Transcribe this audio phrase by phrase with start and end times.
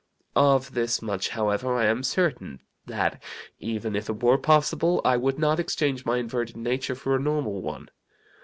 [0.35, 3.21] Of this much, however, I am certain, that,
[3.59, 7.61] even, if it were possible, I would not exchange my inverted nature for a normal
[7.61, 7.87] one.